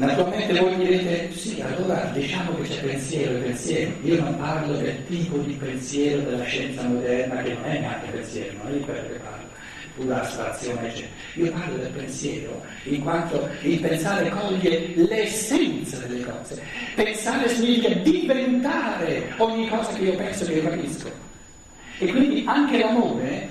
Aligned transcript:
Naturalmente 0.00 0.58
voi 0.58 0.76
direte, 0.76 1.30
sì, 1.36 1.60
allora 1.60 2.10
diciamo 2.14 2.54
che 2.54 2.62
c'è 2.62 2.80
pensiero 2.80 3.36
e 3.36 3.40
pensiero. 3.40 3.92
Io 4.02 4.22
non 4.22 4.34
parlo 4.38 4.78
del 4.78 5.06
tipo 5.06 5.36
di 5.36 5.52
pensiero 5.52 6.22
della 6.22 6.44
scienza 6.44 6.84
moderna, 6.84 7.42
che 7.42 7.52
non 7.52 7.64
è 7.64 7.80
neanche 7.80 8.10
pensiero, 8.10 8.56
non 8.62 8.72
è 8.72 8.76
di 8.78 8.80
quello 8.80 9.02
che 9.02 9.18
parlo, 9.18 9.48
pura 9.96 10.22
astrazione, 10.22 10.88
eccetera. 10.88 11.12
Io 11.34 11.52
parlo 11.52 11.76
del 11.76 11.90
pensiero, 11.90 12.62
in 12.84 13.00
quanto 13.02 13.46
il 13.60 13.78
pensare 13.78 14.30
coglie 14.30 14.92
l'essenza 14.94 15.98
delle 15.98 16.24
cose. 16.24 16.62
Pensare 16.94 17.48
significa 17.50 17.90
diventare 17.90 19.34
ogni 19.36 19.68
cosa 19.68 19.92
che 19.92 20.02
io 20.02 20.16
penso 20.16 20.46
che 20.46 20.52
io 20.52 20.62
capisco. 20.62 21.10
E 21.98 22.06
quindi 22.06 22.42
anche 22.46 22.78
l'amore, 22.78 23.48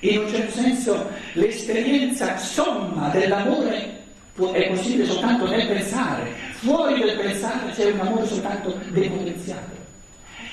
in 0.00 0.18
un 0.18 0.28
certo 0.28 0.60
senso, 0.60 1.08
l'esperienza 1.32 2.36
somma 2.36 3.08
dell'amore 3.08 3.99
è 4.48 4.68
possibile 4.68 5.06
soltanto 5.06 5.46
nel 5.46 5.66
pensare, 5.66 6.32
fuori 6.60 7.00
del 7.00 7.16
pensare 7.16 7.70
c'è 7.72 7.90
un 7.90 8.00
amore 8.00 8.26
soltanto 8.26 8.78
depotenziato. 8.88 9.78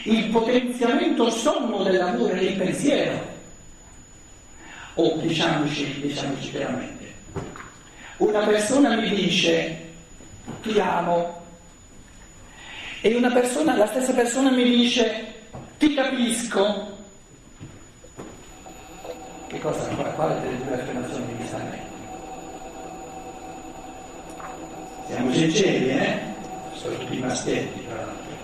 Il 0.04 0.30
potenziamento 0.30 1.30
sommo 1.30 1.84
dell'amore 1.84 2.42
il 2.42 2.58
pensiero. 2.58 3.36
O 4.96 5.18
diciamoci, 5.18 6.02
diciamoci 6.02 6.50
chiaramente, 6.50 7.14
una 8.18 8.46
persona 8.46 8.96
mi 8.96 9.10
dice 9.10 9.86
ti 10.62 10.80
amo 10.80 11.42
e 13.02 13.16
una 13.16 13.32
persona, 13.32 13.76
la 13.76 13.88
stessa 13.88 14.14
persona 14.14 14.50
mi 14.50 14.64
dice 14.64 15.34
ti 15.78 15.94
capisco. 15.94 16.96
Che 19.48 19.60
cosa? 19.60 19.88
Quale 19.88 20.42
delle 20.42 20.58
due 20.58 20.74
affermazioni 20.74 21.34
mi 21.38 21.48
sta 21.48 21.58
meglio? 21.58 21.87
Siamo 25.08 25.34
sinceri, 25.34 25.90
eh? 25.90 26.20
Sono 26.74 26.98
tutti 26.98 27.18
maschietti, 27.18 27.86
tra 27.86 27.96
l'altro. 27.96 28.36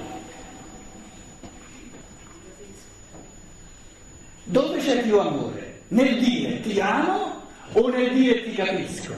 Dove 4.45 4.79
c'è 4.79 5.03
più 5.03 5.19
amore? 5.19 5.81
Nel 5.89 6.19
dire 6.19 6.61
ti 6.61 6.79
amo 6.79 7.41
o 7.73 7.89
nel 7.89 8.13
dire 8.13 8.43
ti 8.43 8.53
capisco? 8.53 9.13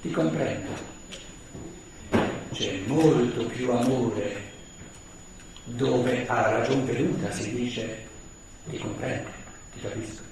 Ti 0.00 0.10
comprendo. 0.10 0.70
C'è 2.52 2.78
molto 2.86 3.44
più 3.46 3.70
amore 3.70 4.46
dove 5.64 6.26
a 6.26 6.50
ragion 6.50 6.84
veduta 6.86 7.30
si 7.30 7.54
dice 7.54 8.06
ti 8.70 8.78
comprendo, 8.78 9.28
ti 9.74 9.80
capisco. 9.80 10.22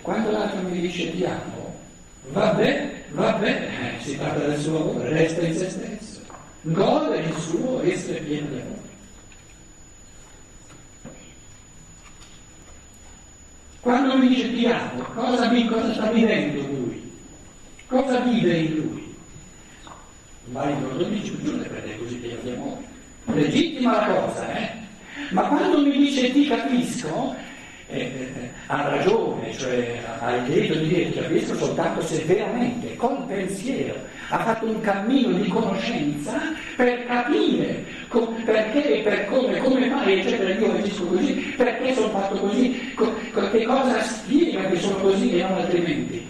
Quando 0.00 0.30
l'altro 0.30 0.62
mi 0.62 0.80
dice 0.80 1.10
ti 1.10 1.24
amo, 1.24 1.69
Vabbè, 2.28 3.04
vabbè, 3.10 3.68
si 4.00 4.16
parla 4.16 4.46
del 4.46 4.58
suo 4.60 4.82
amore, 4.82 5.08
resta 5.08 5.40
in 5.40 5.56
se 5.56 5.70
stesso, 5.70 6.20
gode 6.62 7.18
il 7.18 7.34
suo 7.38 7.82
essere 7.82 8.20
pieno 8.20 8.48
di 8.48 8.60
amore. 8.60 8.88
Quando 13.80 14.18
mi 14.18 14.28
dice 14.28 14.52
ti 14.52 14.66
amo, 14.66 15.02
cosa, 15.14 15.50
cosa 15.68 15.92
sta 15.94 16.10
vivendo 16.12 16.60
lui? 16.60 17.10
Cosa 17.86 18.20
vive 18.20 18.52
in 18.52 18.74
lui? 18.74 19.14
Va 20.44 20.68
in 20.68 20.82
loro 20.82 21.02
dice 21.04 21.42
giù 21.42 21.58
perché 21.58 21.94
è 21.94 21.98
così 21.98 22.16
pieno 22.16 22.40
di 22.42 22.50
amore. 22.50 22.84
Legittima 23.24 23.92
la 23.92 24.14
cosa, 24.14 24.56
eh? 24.56 24.70
Ma 25.30 25.42
quando 25.42 25.80
mi 25.80 25.90
dice 25.90 26.30
ti 26.32 26.46
capisco, 26.46 27.34
eh, 27.90 28.00
eh, 28.00 28.50
ha 28.66 28.88
ragione, 28.88 29.52
cioè 29.56 29.98
ha 30.20 30.36
il 30.36 30.42
diritto 30.44 30.74
di 30.74 30.88
dire 30.88 31.10
che 31.10 31.20
capisco 31.20 31.56
soltanto 31.56 32.00
se 32.02 32.22
veramente, 32.24 32.94
col 32.96 33.24
pensiero, 33.26 33.94
ha 34.28 34.38
fatto 34.38 34.66
un 34.66 34.80
cammino 34.80 35.38
di 35.38 35.48
conoscenza 35.48 36.38
per 36.76 37.04
capire 37.06 37.84
co- 38.08 38.32
perché, 38.44 39.00
per 39.02 39.26
come, 39.26 39.58
come 39.58 39.86
mai, 39.88 40.20
eccetera, 40.20 40.54
io 40.54 40.72
agisco 40.72 41.04
così, 41.06 41.32
perché 41.56 41.94
sono 41.94 42.08
fatto 42.10 42.36
così, 42.36 42.92
co- 42.94 43.14
che 43.50 43.64
cosa 43.64 44.00
spiega 44.02 44.66
che 44.66 44.78
sono 44.78 44.96
così 44.96 45.38
e 45.38 45.42
non 45.42 45.52
altrimenti. 45.58 46.28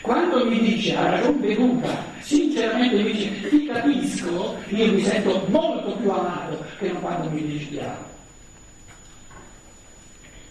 Quando 0.00 0.44
mi 0.44 0.60
dice 0.60 0.94
a 0.96 1.10
ragion 1.10 1.40
veduta, 1.40 2.04
sinceramente 2.18 2.96
mi 2.96 3.12
dice 3.12 3.48
ti 3.48 3.66
capisco, 3.66 4.56
io 4.68 4.92
mi 4.92 5.02
sento 5.02 5.46
molto 5.48 5.96
più 5.96 6.10
amato 6.10 6.62
che 6.78 6.88
non 6.88 7.00
quando 7.00 7.30
mi 7.30 7.42
dice 7.42 7.68
ti 7.68 7.78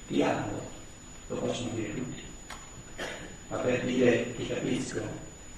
ti 0.08 0.22
amo, 0.22 0.70
lo 1.28 1.36
possono 1.36 1.70
dire 1.76 1.94
tutti, 1.94 2.22
ma 3.48 3.58
per 3.58 3.84
dire 3.86 4.36
ti 4.36 4.48
capisco 4.48 5.02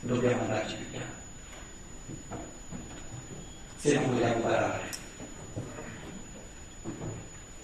dobbiamo 0.01 0.41
andarci 0.44 0.75
più 0.75 0.85
piano, 0.91 2.39
se 3.78 3.95
non 3.95 4.11
vogliamo 4.11 4.41
parare. 4.41 4.94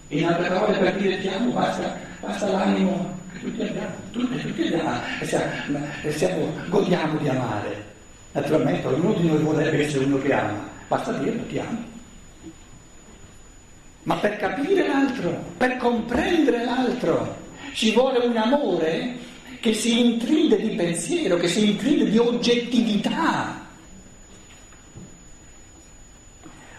In 0.07 0.25
altre 0.25 0.47
parole, 0.49 0.77
per 0.77 0.95
dire 0.97 1.21
ti 1.21 1.27
amo 1.27 1.51
basta, 1.51 1.97
basta 2.19 2.49
l'animo 2.49 3.19
tutti 3.39 3.61
abbiamo, 3.61 3.95
tutti, 4.11 4.37
tutti 4.41 4.61
abbiamo, 4.67 4.99
siamo, 5.21 5.51
siamo, 6.09 6.53
godiamo 6.67 7.17
di 7.17 7.29
amare. 7.29 7.89
Naturalmente 8.33 8.87
ognuno 8.87 9.13
di 9.13 9.27
noi 9.27 9.43
vorrebbe 9.43 9.85
essere 9.85 10.05
uno 10.05 10.17
che 10.19 10.33
ama, 10.33 10.69
basta 10.87 11.11
dirlo, 11.13 11.43
ti 11.47 11.59
amo 11.59 11.90
ma 14.03 14.15
per 14.15 14.37
capire 14.37 14.87
l'altro, 14.87 15.43
per 15.57 15.77
comprendere 15.77 16.63
l'altro, 16.63 17.37
ci 17.73 17.93
vuole 17.93 18.25
un 18.25 18.35
amore 18.35 19.29
che 19.59 19.73
si 19.73 19.99
intride 19.99 20.57
di 20.57 20.75
pensiero, 20.75 21.37
che 21.37 21.47
si 21.47 21.69
intride 21.69 22.09
di 22.09 22.17
oggettività. 22.17 23.59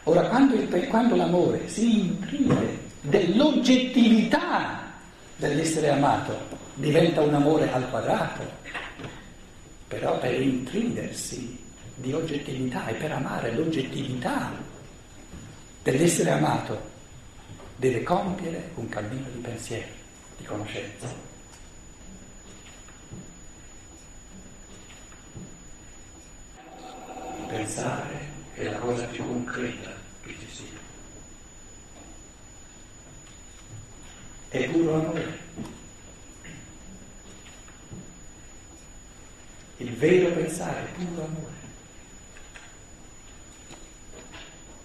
Ora, 0.04 0.22
quando, 0.22 0.54
il, 0.54 0.86
quando 0.88 1.14
l'amore 1.14 1.68
si 1.68 2.00
intride 2.00 2.80
dell'oggettività 3.02 4.90
dell'essere 5.36 5.90
amato, 5.90 6.36
diventa 6.74 7.20
un 7.20 7.34
amore 7.34 7.70
al 7.70 7.88
quadrato, 7.88 8.42
però 9.86 10.18
per 10.18 10.40
intridersi 10.40 11.56
di 11.94 12.12
oggettività 12.12 12.88
e 12.88 12.94
per 12.94 13.12
amare 13.12 13.54
l'oggettività 13.54 14.50
dell'essere 15.84 16.30
amato 16.30 16.90
deve 17.82 18.04
compiere 18.04 18.70
un 18.76 18.88
cammino 18.88 19.28
di 19.28 19.41
pensiero, 19.41 19.88
di 20.37 20.44
conoscenza. 20.44 21.12
Pensare 27.48 28.31
è 28.54 28.62
la 28.70 28.78
cosa 28.78 29.04
più 29.06 29.26
concreta 29.26 29.91
che 30.22 30.37
ci 30.38 30.48
sia. 30.48 30.78
È 34.49 34.70
puro 34.70 34.94
amore. 34.94 35.38
Il 39.78 39.93
vero 39.97 40.32
pensare 40.37 40.84
è 40.84 40.93
puro 40.93 41.25
amore. 41.25 41.61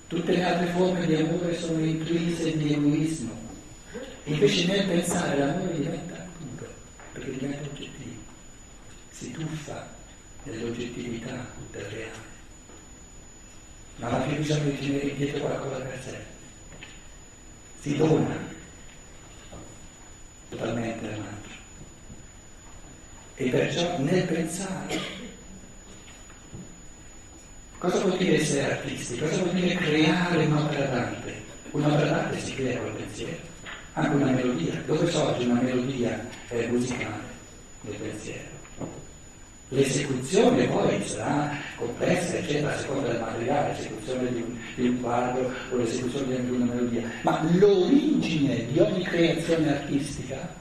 Tutte 0.07 0.31
le 0.31 0.43
altre 0.43 0.67
forme 0.67 1.05
di 1.05 1.15
amore 1.15 1.53
sono 1.59 1.83
intrise 1.83 2.55
di 2.57 2.73
egoismo. 2.73 3.37
Invece 4.23 4.67
nel 4.67 4.87
pensare 4.87 5.37
l'amore 5.37 5.75
diventa 5.75 6.25
puro, 6.37 6.73
perché 7.11 7.31
diventa 7.31 7.69
oggettivo. 7.69 8.21
Si 9.09 9.31
tuffa 9.31 9.93
nell'oggettività 10.43 11.47
del 11.71 11.81
reale. 11.83 12.35
Non 13.97 14.13
ha 14.13 14.17
più 14.19 14.37
bisogno 14.37 14.69
di 14.69 14.79
tenere 14.79 15.07
indietro 15.07 15.39
qualcosa 15.41 15.79
per 15.79 16.01
sé. 16.01 16.17
Si 17.81 17.97
dona 17.97 18.37
totalmente 20.49 21.05
all'altro. 21.05 21.51
E 23.35 23.49
perciò 23.49 23.99
nel 23.99 24.23
pensare 24.23 24.99
Cosa 27.79 27.99
vuol 27.99 28.17
dire 28.17 28.39
essere 28.39 28.71
artisti? 28.71 29.19
Cosa 29.19 29.37
vuol 29.37 29.51
dire 29.51 29.75
creare 29.75 30.45
un'opera 30.45 30.85
d'arte? 30.85 31.33
Un'opera 31.71 32.05
d'arte 32.05 32.39
si 32.39 32.55
crea 32.55 32.79
col 32.79 32.93
pensiero, 32.93 33.37
anche 33.93 34.15
una 34.15 34.31
melodia. 34.31 34.81
Dove 34.87 35.07
sorge 35.11 35.45
una 35.45 35.61
melodia 35.61 36.27
eh, 36.49 36.67
musicale 36.69 37.21
del 37.81 37.95
pensiero? 37.95 38.55
L'esecuzione 39.69 40.65
poi 40.65 41.05
sarà 41.05 41.51
complessa, 41.75 42.37
eccetera, 42.37 42.73
a 42.73 42.79
seconda 42.79 43.09
del 43.09 43.19
materiale, 43.19 43.73
l'esecuzione 43.73 44.33
di 44.33 44.41
un, 44.41 44.57
di 44.73 44.87
un 44.87 45.01
quadro 45.01 45.53
o 45.71 45.75
l'esecuzione 45.75 46.43
di 46.43 46.49
una 46.49 46.73
melodia, 46.73 47.03
ma 47.21 47.43
l'origine 47.51 48.65
di 48.71 48.79
ogni 48.79 49.03
creazione 49.03 49.77
artistica 49.77 50.51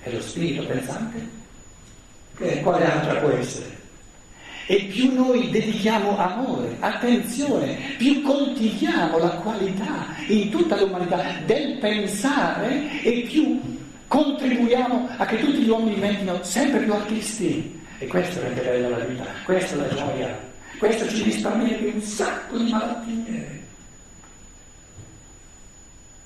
è 0.00 0.10
lo 0.10 0.20
spirito 0.22 0.64
pensante. 0.64 1.28
Che, 2.36 2.60
quale 2.62 2.90
altra 2.90 3.20
può 3.20 3.30
essere? 3.30 3.81
E 4.72 4.84
più 4.84 5.12
noi 5.12 5.50
dedichiamo 5.50 6.16
amore, 6.16 6.78
attenzione, 6.80 7.76
più 7.98 8.22
coltiviamo 8.22 9.18
la 9.18 9.28
qualità 9.28 10.06
in 10.28 10.48
tutta 10.48 10.80
l'umanità 10.80 11.22
del 11.44 11.76
pensare 11.76 13.02
e 13.02 13.26
più 13.28 13.60
contribuiamo 14.08 15.10
a 15.18 15.26
che 15.26 15.40
tutti 15.40 15.58
gli 15.58 15.68
uomini 15.68 15.96
diventino 15.96 16.42
sempre 16.42 16.84
più 16.84 16.94
artisti, 16.94 17.80
E 17.98 18.06
questo 18.06 18.40
rende 18.40 18.62
bella 18.62 18.96
la 18.96 19.04
vita, 19.04 19.26
questa 19.44 19.74
è 19.74 19.78
la 19.78 19.94
gioia, 19.94 20.40
questo 20.78 21.06
ci 21.06 21.22
risparmia 21.24 21.76
di 21.76 21.92
un 21.94 22.00
sacco 22.00 22.56
di 22.56 22.70
malattie. 22.70 23.62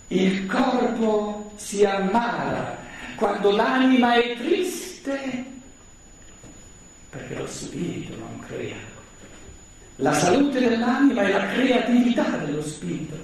Il 0.07 0.47
corpo 0.47 1.51
si 1.57 1.85
ammala 1.85 2.79
quando 3.17 3.51
l'anima 3.51 4.15
è 4.15 4.37
triste, 4.37 5.55
perché 7.17 7.35
lo 7.35 7.47
spirito 7.47 8.17
non 8.19 8.39
crea. 8.47 8.77
La 9.97 10.13
salute 10.13 10.61
dell'anima 10.61 11.23
è 11.23 11.33
la 11.33 11.47
creatività 11.49 12.37
dello 12.37 12.63
spirito. 12.63 13.17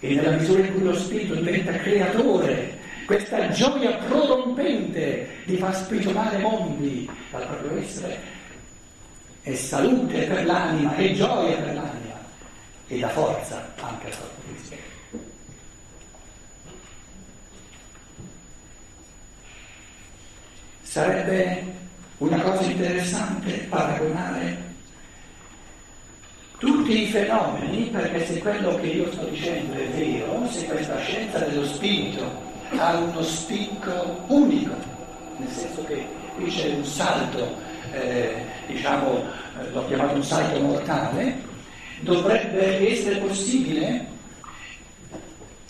E 0.00 0.14
nella 0.14 0.36
misura 0.36 0.64
in 0.64 0.72
cui 0.72 0.82
lo 0.82 0.94
spirito 0.94 1.34
diventa 1.34 1.72
creatore, 1.72 2.78
questa 3.06 3.48
gioia 3.50 3.96
prorompente 3.96 5.28
di 5.44 5.56
far 5.56 5.74
sprigionare 5.74 6.38
mondi 6.38 7.08
dal 7.30 7.46
proprio 7.46 7.78
essere, 7.78 8.20
è 9.42 9.54
salute 9.54 10.24
per 10.24 10.44
l'anima, 10.44 10.94
è 10.94 11.12
gioia 11.12 11.56
per 11.56 11.74
l'anima 11.74 12.18
e 12.88 12.98
dà 12.98 13.08
forza 13.08 13.72
anche 13.80 14.06
al 14.06 14.18
corpo 14.18 14.40
fisico. 14.54 14.97
Sarebbe 20.98 21.62
una 22.18 22.40
cosa 22.40 22.68
interessante 22.68 23.52
paragonare 23.68 24.56
tutti 26.58 27.02
i 27.02 27.06
fenomeni, 27.06 27.84
perché 27.84 28.26
se 28.26 28.40
quello 28.40 28.74
che 28.80 28.86
io 28.88 29.12
sto 29.12 29.26
dicendo 29.26 29.74
è 29.74 29.86
vero, 29.90 30.44
se 30.50 30.66
questa 30.66 30.98
scienza 30.98 31.38
dello 31.38 31.64
spirito 31.66 32.28
ha 32.76 32.96
uno 32.96 33.22
spicco 33.22 34.24
unico, 34.26 34.74
nel 35.36 35.48
senso 35.48 35.84
che 35.84 36.04
qui 36.34 36.50
c'è 36.50 36.74
un 36.74 36.84
salto, 36.84 37.56
eh, 37.92 38.44
diciamo, 38.66 39.18
eh, 39.18 39.70
l'ho 39.70 39.86
chiamato 39.86 40.14
un 40.16 40.24
salto 40.24 40.60
mortale, 40.60 41.36
dovrebbe 42.00 42.90
essere 42.90 43.18
possibile 43.18 44.04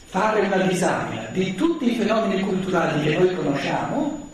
fare 0.06 0.40
una 0.40 0.62
disamina 0.62 1.26
di 1.32 1.54
tutti 1.54 1.92
i 1.92 1.96
fenomeni 1.96 2.40
culturali 2.40 3.02
che 3.02 3.18
noi 3.18 3.34
conosciamo 3.34 4.26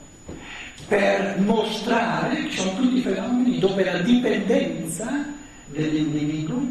per 0.87 1.39
mostrare 1.41 2.45
che 2.45 2.57
sono 2.57 2.77
tutti 2.77 3.01
fenomeni 3.01 3.59
dove 3.59 3.85
la 3.85 3.99
dipendenza 3.99 5.25
dell'individuo 5.67 6.63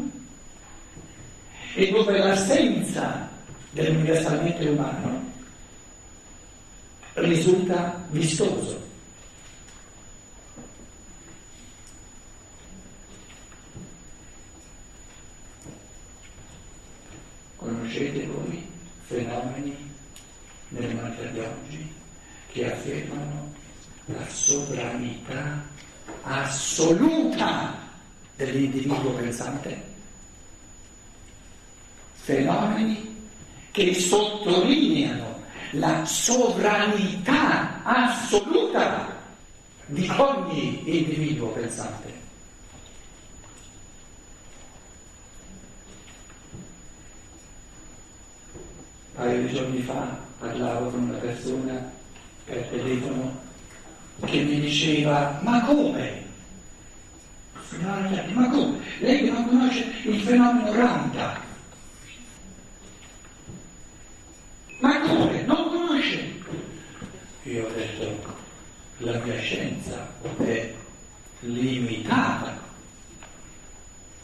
e 1.74 1.90
dove 1.90 2.18
l'assenza 2.18 3.28
dell'universalmente 3.70 4.68
umano 4.68 5.32
risulta 7.14 8.04
vistoso. 8.10 8.82
Conoscete 17.56 18.26
voi 18.26 18.66
fenomeni 19.02 19.92
nell'umanità 20.68 21.22
di 21.24 21.38
oggi 21.38 21.92
che 22.52 22.72
affermano 22.72 23.43
la 24.06 24.28
sovranità 24.28 25.62
assoluta 26.22 27.74
dell'individuo 28.36 29.12
pensante? 29.12 29.92
Fenomeni 32.14 33.28
che 33.70 33.94
sottolineano 33.94 35.42
la 35.72 36.04
sovranità 36.04 37.82
assoluta 37.82 39.12
di 39.86 40.08
ogni 40.16 40.98
individuo 40.98 41.48
pensante. 41.48 42.22
Un 49.16 49.20
paio 49.20 49.40
di 49.42 49.52
giorni 49.52 49.82
fa 49.82 50.18
parlavo 50.38 50.90
con 50.90 51.02
una 51.02 51.18
persona 51.18 51.92
per 52.44 52.66
telefono 52.68 53.43
che 54.24 54.42
mi 54.42 54.60
diceva 54.60 55.40
ma 55.42 55.62
come? 55.62 56.22
Ma 58.32 58.48
come? 58.50 58.78
Lei 59.00 59.30
non 59.30 59.48
conosce 59.48 59.92
il 60.04 60.20
fenomeno 60.20 60.72
Ranta? 60.72 61.40
Ma 64.78 65.00
come? 65.00 65.42
Non 65.42 65.68
conosce? 65.68 66.32
Io 67.44 67.66
ho 67.66 67.70
detto, 67.72 68.36
la 68.98 69.18
mia 69.18 69.38
scienza 69.40 70.08
è 70.38 70.72
limitata, 71.40 72.58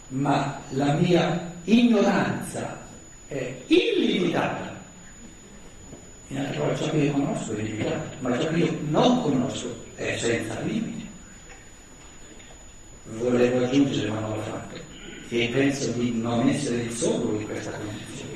ma 0.09 0.61
la 0.71 0.93
mia 0.95 1.53
ignoranza 1.65 2.79
è 3.27 3.55
illimitata. 3.67 4.60
In 6.31 6.38
altre 6.38 6.59
parole, 6.59 6.77
ciò 6.77 6.91
che 6.91 6.97
io 6.97 7.12
conosco 7.12 7.56
è 7.56 7.61
limitato, 7.61 8.17
ma 8.21 8.38
ciò 8.38 8.49
che 8.50 8.59
io 8.59 8.79
non 8.88 9.21
conosco 9.21 9.85
è 9.97 10.17
senza 10.17 10.61
limiti. 10.61 11.09
Volevo 13.06 13.65
aggiungere, 13.65 14.11
ma 14.11 14.21
non 14.21 14.37
l'ho 14.37 14.43
fatto, 14.43 14.77
e 15.29 15.50
penso 15.53 15.91
di 15.91 16.12
non 16.12 16.49
essere 16.49 16.82
il 16.82 16.93
solo 16.93 17.37
in 17.37 17.47
questa 17.47 17.73
condizione. 17.73 18.31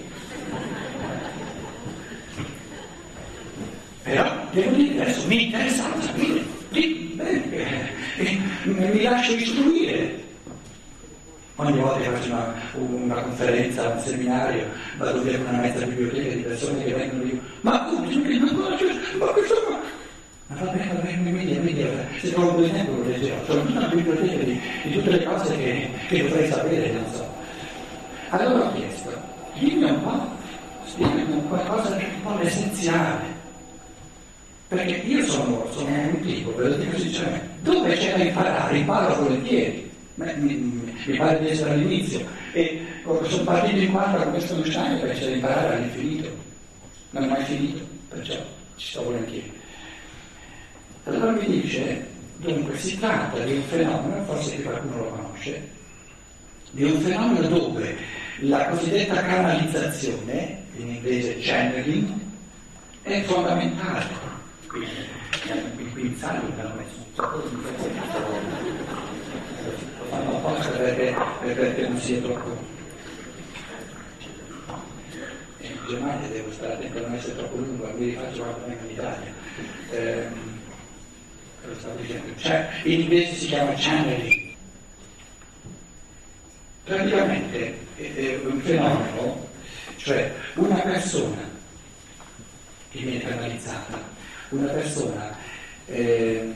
Però 4.02 4.46
devo 4.50 4.70
dire 4.74 5.00
adesso 5.00 5.26
mi 5.28 5.44
interessa 5.44 6.00
sapere, 6.00 6.42
mi 8.64 9.02
lascio 9.02 9.34
istruire 9.34 10.23
Ogni 11.56 11.78
volta 11.78 12.00
che 12.00 12.10
faccio 12.10 12.32
una, 12.32 12.52
una, 12.72 13.22
conferenza, 13.22 13.88
un 13.88 14.00
seminario, 14.00 14.66
vado 14.96 15.22
via 15.22 15.38
con 15.38 15.46
una 15.46 15.58
mezza 15.58 15.86
biblioteca 15.86 16.34
di 16.34 16.42
persone 16.42 16.82
che 16.82 16.92
vengono 16.92 17.22
e 17.22 17.24
dicono 17.26 17.42
ma 17.60 17.84
come, 17.84 18.08
che 18.08 18.38
non 18.38 18.54
conosci, 18.54 18.84
ma 19.18 19.26
questo 19.26 19.54
qua... 19.62 19.78
Ma 20.48 20.56
va 20.60 20.70
bene, 20.72 20.92
va 20.92 21.00
bene, 21.00 21.30
media, 21.30 21.60
media, 21.60 22.06
se 22.18 22.32
trovo 22.32 22.50
due 22.58 22.72
tempo 22.72 22.96
lo 22.96 23.04
leggerò, 23.04 23.40
c'è 23.46 23.52
una 23.52 23.86
biblioteca 23.86 24.42
di, 24.42 24.60
di, 24.82 24.92
tutte 24.94 25.10
le 25.10 25.22
cose 25.22 25.56
che, 25.56 25.90
che 26.08 26.22
dovrei 26.24 26.50
sapere, 26.50 26.90
non 26.90 27.12
so. 27.12 27.34
Allora 28.30 28.64
ho 28.64 28.72
chiesto, 28.72 29.10
dimmi 29.56 29.84
un 29.84 30.02
po', 30.02 30.28
spiegami 30.86 31.42
qualcosa 31.46 31.94
di 31.94 32.04
un 32.04 32.22
po' 32.22 32.40
essenziale. 32.40 33.32
Perché 34.66 34.94
io 35.06 35.24
sono, 35.24 35.68
sono 35.70 35.86
un 35.86 36.20
tipo, 36.20 36.52
ve 36.56 36.68
lo 36.68 36.74
dico 36.74 36.98
sinceramente, 36.98 37.48
dove 37.60 37.96
c'è 37.96 38.16
da 38.16 38.24
imparare, 38.24 38.76
imparo 38.76 39.22
volentieri. 39.22 39.83
Mi, 40.14 41.16
pare 41.16 41.40
di 41.40 41.48
essere 41.48 41.70
all'inizio. 41.72 42.24
E 42.52 42.84
sono 43.02 43.44
partito 43.44 43.78
in 43.78 43.90
quattro 43.90 44.22
con 44.22 44.32
questo 44.32 44.54
Einstein 44.54 45.00
perché 45.00 45.18
c'è 45.18 45.26
da 45.26 45.34
imparare 45.34 45.74
all'infinito 45.74 46.52
non 47.14 47.22
è 47.22 47.26
mai 47.28 47.44
finito 47.44 47.86
perciò 48.08 48.34
ci 48.76 48.88
sto 48.88 49.04
volentieri. 49.04 49.52
Allora 51.04 51.30
mi 51.30 51.46
dice 51.46 52.06
dunque 52.38 52.76
si 52.76 52.98
tratta 52.98 53.38
di 53.38 53.52
un 53.52 53.62
fenomeno 53.62 54.24
forse 54.24 54.56
che 54.56 54.62
qualcuno 54.62 54.96
lo 54.96 55.10
conosce 55.10 55.70
di 56.72 56.82
un 56.82 57.00
fenomeno 57.00 57.46
dove 57.46 57.96
la 58.40 58.66
cosiddetta 58.66 59.22
canalizzazione 59.22 60.64
in 60.76 60.88
inglese 60.88 61.38
channeling 61.38 62.12
è 63.02 63.22
fondamentale. 63.22 64.06
Quindi 64.66 64.90
il 65.78 65.92
guinzaglio 65.92 66.48
me 66.48 66.62
l'hanno 66.62 66.74
messo 66.74 66.96
un 66.96 67.14
sacco 67.14 67.48
di 67.48 69.13
fanno 70.14 70.36
apposta 70.36 70.70
perché, 70.70 71.14
perché 71.54 71.88
non 71.88 71.98
sia 71.98 72.20
troppo. 72.20 72.72
In 75.60 75.78
Germania 75.88 76.28
devo 76.28 76.52
stare 76.52 76.74
attento 76.74 76.98
a 76.98 77.00
non 77.02 77.14
essere 77.14 77.36
troppo 77.36 77.56
lungo 77.56 77.92
mi 77.96 78.06
rifaccio 78.06 78.42
quando 78.42 78.66
vengo 78.66 78.84
in 78.84 78.90
Italia. 78.90 79.32
Eh, 79.90 80.26
lo 81.66 81.74
stavo 81.78 81.94
dicendo. 82.00 82.36
Cioè, 82.36 82.68
in 82.84 83.00
inglese 83.00 83.34
si 83.34 83.46
chiama 83.46 83.72
channeling 83.74 84.44
praticamente 86.84 87.78
è 87.96 88.38
un 88.44 88.60
fenomeno 88.60 89.48
cioè 89.96 90.32
una 90.54 90.80
persona 90.80 91.50
che 92.90 92.98
viene 92.98 93.20
canalizzata 93.20 93.98
una 94.50 94.70
persona 94.70 95.34
eh, 95.86 96.52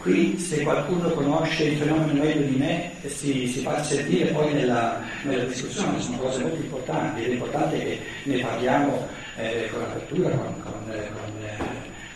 Qui 0.00 0.38
se 0.38 0.62
qualcuno 0.62 1.10
conosce 1.10 1.64
il 1.64 1.76
fenomeno 1.76 2.22
meglio 2.22 2.46
di 2.46 2.56
me 2.56 2.90
si, 3.06 3.46
si 3.46 3.60
fa 3.60 3.82
sentire 3.82 4.30
poi 4.30 4.52
nella, 4.54 5.02
nella, 5.24 5.44
discussione, 5.44 6.00
sono 6.00 6.18
cose 6.18 6.40
molto 6.40 6.56
importanti 6.56 7.22
ed 7.22 7.42
è 7.42 7.68
che 7.68 8.00
ne 8.22 8.38
parliamo 8.38 9.06
eh, 9.36 9.68
con 9.70 9.82
apertura, 9.82 10.30
con, 10.30 10.62
con, 10.62 10.72
con, 10.86 11.44
eh, 11.44 11.58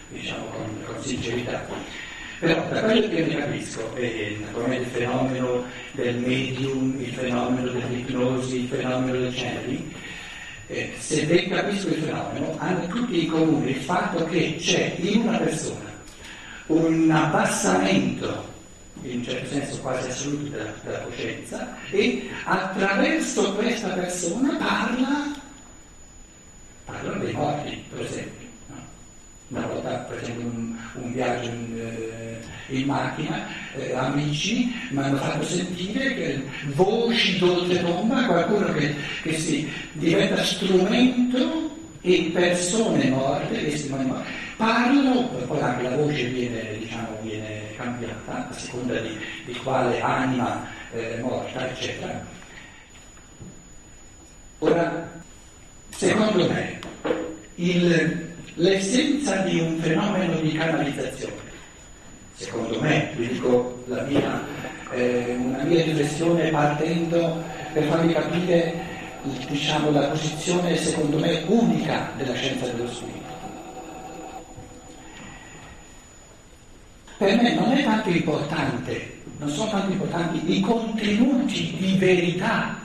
diciamo, 0.09 0.47
con, 0.47 1.03
sincerità. 1.03 1.67
Però 2.39 2.69
da 2.71 2.83
quello 2.83 3.09
che 3.09 3.27
ne 3.27 3.37
capisco, 3.37 3.95
eh, 3.97 4.39
naturalmente 4.41 4.89
il 4.89 4.95
fenomeno 4.95 5.65
del 5.93 6.17
medium, 6.17 6.97
il 7.01 7.13
fenomeno 7.13 7.71
dell'ipnosi, 7.71 8.61
il 8.61 8.69
fenomeno 8.69 9.19
del 9.19 9.35
channeling, 9.35 9.93
eh, 10.69 10.93
se 10.99 11.25
ben 11.25 11.51
capisco 11.51 11.89
il 11.89 12.03
fenomeno, 12.03 12.55
hanno 12.59 12.87
tutti 12.87 13.25
in 13.25 13.31
comune 13.31 13.71
il 13.71 13.83
fatto 13.83 14.25
che 14.27 14.57
c'è 14.59 14.95
in 15.01 15.23
una 15.23 15.39
persona 15.39 15.98
un 16.69 17.11
abbassamento 17.11 18.57
in 19.03 19.19
un 19.19 19.25
certo 19.25 19.47
senso 19.49 19.81
quasi 19.81 20.09
assoluto 20.09 20.51
della, 20.51 20.73
della 20.83 20.99
coscienza 21.01 21.77
e 21.91 22.29
attraverso 22.45 23.55
questa 23.55 23.89
persona 23.91 24.57
parla, 24.57 25.33
parla 26.85 27.13
dei 27.19 27.33
morti, 27.33 27.85
per 27.91 28.05
esempio. 28.05 28.47
Una 29.51 29.67
volta, 29.67 30.07
esempio, 30.21 30.45
un, 30.45 30.77
un 30.95 31.13
viaggio 31.13 31.49
in, 31.49 31.79
eh, 31.79 32.77
in 32.77 32.85
macchina, 32.85 33.47
eh, 33.77 33.95
amici 33.95 34.71
mi 34.91 35.03
hanno 35.03 35.17
fatto 35.17 35.43
sentire 35.43 36.15
che 36.15 36.43
voci 36.75 37.39
d'oltrepomba, 37.39 38.27
qualcuno 38.27 38.73
che, 38.75 38.95
che 39.23 39.39
si 39.39 39.71
diventa 39.93 40.45
strumento 40.45 41.78
e 42.01 42.31
persone 42.33 43.09
morte, 43.09 43.65
testimoni 43.65 44.05
morti, 44.05 44.31
parlano, 44.57 45.29
poi 45.47 45.61
anche 45.61 45.83
la 45.83 45.97
voce 45.97 46.25
viene, 46.25 46.79
diciamo, 46.79 47.19
viene 47.23 47.75
cambiata 47.77 48.49
a 48.49 48.53
seconda 48.53 48.99
di, 49.01 49.19
di 49.47 49.55
quale 49.57 50.01
anima 50.01 50.67
eh, 50.93 51.19
morta, 51.21 51.69
eccetera. 51.71 52.25
Ora, 54.61 55.11
secondo 55.91 56.49
me, 56.49 56.79
il, 57.57 58.27
l'essenza 58.55 59.37
di 59.39 59.61
un 59.61 59.79
fenomeno 59.79 60.41
di 60.41 60.53
canalizzazione, 60.53 61.35
secondo 62.35 62.81
me, 62.81 63.13
vi 63.17 63.29
dico 63.29 63.83
la 63.87 64.03
mia, 64.03 64.45
eh, 64.93 65.37
una 65.39 65.63
mia 65.63 65.85
riflessione 65.85 66.51
partendo 66.51 67.43
per 67.73 67.85
farvi 67.85 68.13
capire 68.13 68.97
diciamo, 69.23 69.91
la 69.91 70.09
posizione, 70.09 70.77
secondo 70.77 71.19
me, 71.19 71.43
unica 71.47 72.13
della 72.17 72.35
scienza 72.35 72.67
dello 72.67 72.91
spirito. 72.91 73.27
Per 77.17 77.37
me 77.43 77.55
non 77.55 77.73
è 77.73 77.83
tanto 77.83 78.11
importante, 78.11 79.23
non 79.39 79.49
sono 79.49 79.71
tanto 79.71 79.93
importanti 79.93 80.57
i 80.57 80.61
contenuti 80.61 81.77
di 81.77 81.97
verità 81.97 82.79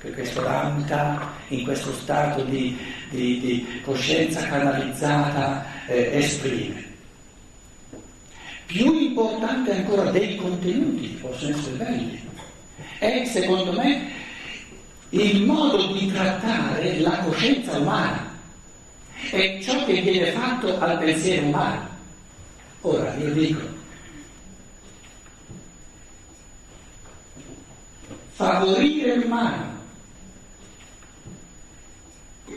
che 0.00 0.10
questo 0.10 0.42
Ramta 0.42 1.32
in 1.48 1.62
questo 1.62 1.92
stato 1.92 2.42
di, 2.44 2.76
di, 3.10 3.40
di 3.40 3.80
coscienza 3.84 4.46
canalizzata 4.46 5.64
eh, 5.86 6.10
esprime. 6.14 6.90
Più 8.66 8.98
importante 8.98 9.76
ancora 9.76 10.10
dei 10.10 10.34
contenuti, 10.36 11.08
possono 11.20 11.54
essere 11.56 11.76
belli, 11.76 12.20
è 12.98 13.24
secondo 13.26 13.72
me 13.72 14.21
il 15.12 15.44
modo 15.44 15.92
di 15.92 16.10
trattare 16.10 16.98
la 17.00 17.18
coscienza 17.18 17.76
umana, 17.78 18.30
è 19.30 19.58
ciò 19.62 19.84
che 19.84 20.00
viene 20.00 20.32
fatto 20.32 20.78
al 20.78 20.98
pensiero 20.98 21.46
umano. 21.46 21.88
Ora 22.80 23.14
io 23.16 23.32
dico, 23.32 23.60
favorire 28.32 29.16
l'umano, 29.16 29.80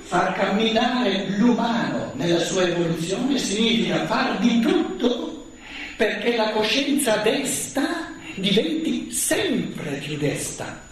far 0.04 0.34
camminare 0.34 1.26
l'umano 1.38 2.12
nella 2.16 2.40
sua 2.40 2.64
evoluzione 2.64 3.38
significa 3.38 4.06
far 4.06 4.40
di 4.40 4.62
tutto 4.62 5.50
perché 5.98 6.38
la 6.38 6.52
coscienza 6.52 7.18
desta 7.18 8.14
diventi 8.36 9.12
sempre 9.12 9.98
più 9.98 10.18
desta. 10.18 10.86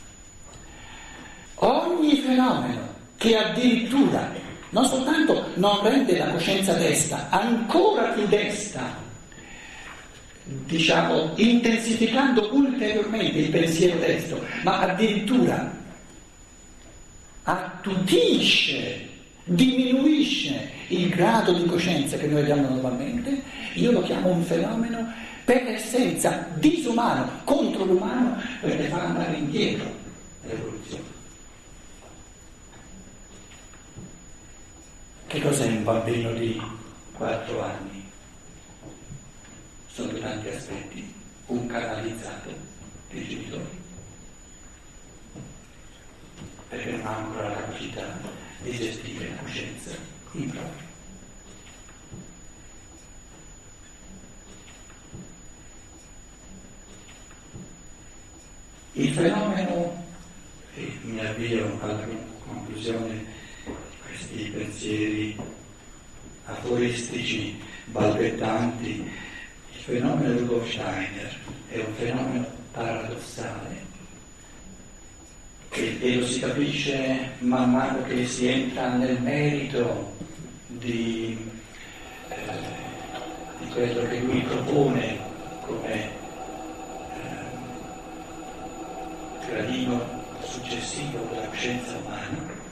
Ogni 1.63 2.17
fenomeno 2.17 2.81
che 3.15 3.37
addirittura 3.37 4.29
non 4.71 4.85
soltanto 4.85 5.47
non 5.55 5.81
rende 5.81 6.17
la 6.17 6.27
coscienza 6.27 6.73
desta, 6.73 7.29
ancora 7.29 8.09
più 8.09 8.27
desta, 8.27 8.93
diciamo, 10.43 11.31
intensificando 11.35 12.49
ulteriormente 12.53 13.37
il 13.37 13.49
pensiero 13.49 13.97
destro, 13.97 14.43
ma 14.63 14.79
addirittura 14.79 15.71
attutisce, 17.43 19.07
diminuisce 19.45 20.69
il 20.87 21.07
grado 21.07 21.53
di 21.53 21.63
coscienza 21.63 22.17
che 22.17 22.27
noi 22.27 22.41
abbiamo 22.41 22.67
normalmente, 22.67 23.41
io 23.75 23.91
lo 23.91 24.01
chiamo 24.01 24.31
un 24.31 24.43
fenomeno 24.43 25.13
per 25.45 25.65
essenza 25.65 26.45
disumano, 26.55 27.39
contro 27.45 27.85
l'umano, 27.85 28.41
perché 28.59 28.87
fa 28.87 29.03
andare 29.03 29.35
indietro 29.35 29.89
l'evoluzione. 30.45 31.12
Che 35.33 35.41
cos'è 35.41 35.65
un 35.65 35.83
bambino 35.83 36.31
di 36.33 36.61
4 37.13 37.63
anni? 37.63 38.03
sono 39.93 40.17
tanti 40.17 40.47
aspetti, 40.47 41.13
un 41.47 41.67
canalizzato 41.67 42.51
dei 43.11 43.27
genitori, 43.27 43.79
perché 46.67 46.91
non 46.91 47.05
ha 47.05 47.15
ancora 47.17 47.49
la 47.49 47.55
capacità 47.55 48.19
di 48.61 48.71
gestire 48.71 49.29
la 49.29 49.35
coscienza 49.35 49.91
in 50.31 50.49
proprio. 50.49 50.91
Il 58.93 59.13
fenomeno, 59.13 60.05
e 60.73 60.97
mi 61.03 61.19
avvio 61.19 61.79
alla 61.81 62.03
conclusione 62.45 63.07
di 63.07 63.07
questi 63.07 63.12
pensieri 64.83 65.37
aforistici, 66.45 67.57
balbettanti, 67.85 69.09
il 69.71 69.79
fenomeno 69.79 70.37
Rudolf 70.39 70.69
Steiner 70.69 71.37
è 71.69 71.77
un 71.77 71.93
fenomeno 71.93 72.45
paradossale 72.71 73.91
e, 75.69 75.97
e 76.01 76.15
lo 76.15 76.25
si 76.25 76.39
capisce 76.41 77.29
man 77.39 77.71
mano 77.71 78.03
che 78.03 78.27
si 78.27 78.47
entra 78.47 78.95
nel 78.95 79.21
merito 79.21 80.15
di, 80.67 81.37
eh, 82.27 82.35
di 83.59 83.67
quello 83.71 84.05
che 84.09 84.19
lui 84.19 84.41
propone 84.41 85.17
come 85.61 85.93
eh, 85.93 86.11
gradino 89.47 90.21
successivo 90.43 91.25
della 91.31 91.47
coscienza 91.47 91.95
umana, 92.03 92.62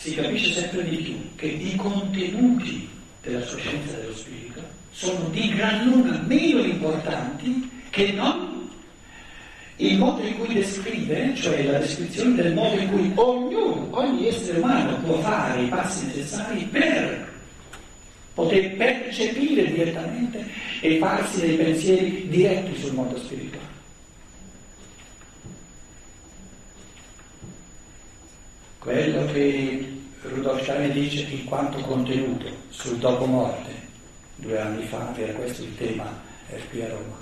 si 0.00 0.14
capisce 0.14 0.52
sempre 0.58 0.82
di 0.88 0.96
più 0.96 1.34
che 1.36 1.44
i 1.44 1.76
contenuti 1.76 2.88
della 3.20 3.44
sua 3.44 3.58
scienza 3.58 3.96
dello 3.98 4.16
spirito 4.16 4.62
sono 4.92 5.28
di 5.28 5.54
gran 5.54 5.84
lunga 5.84 6.18
meno 6.24 6.62
importanti 6.62 7.70
che 7.90 8.12
non 8.12 8.70
il 9.76 9.98
modo 9.98 10.22
in 10.22 10.38
cui 10.38 10.54
descrive, 10.54 11.34
cioè 11.34 11.64
la 11.64 11.78
descrizione 11.78 12.34
del 12.34 12.54
modo 12.54 12.80
in 12.80 12.88
cui 12.88 13.12
ognuno, 13.14 13.88
ogni 13.90 14.28
essere 14.28 14.58
umano 14.58 14.96
può 15.02 15.18
fare 15.20 15.62
i 15.62 15.68
passi 15.68 16.06
necessari 16.06 16.64
per 16.64 17.28
poter 18.32 18.76
percepire 18.76 19.70
direttamente 19.70 20.46
e 20.80 20.96
farsi 20.96 21.40
dei 21.40 21.56
pensieri 21.56 22.26
diretti 22.28 22.78
sul 22.78 22.94
mondo 22.94 23.18
spirituale. 23.18 23.68
Quello 28.80 29.26
che 29.26 29.89
Rudolf 30.22 30.62
Steiner 30.62 30.92
dice 30.92 31.26
in 31.30 31.44
quanto 31.46 31.78
contenuto 31.78 32.46
sul 32.68 32.98
dopo 32.98 33.24
morte, 33.24 33.70
due 34.36 34.60
anni 34.60 34.84
fa 34.84 35.14
era 35.16 35.32
questo 35.32 35.62
il 35.62 35.74
tema 35.76 36.28
qui 36.68 36.82
a 36.82 36.88
Roma, 36.88 37.16